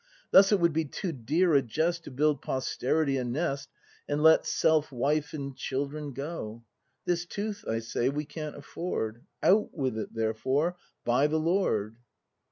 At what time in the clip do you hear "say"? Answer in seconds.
7.77-8.09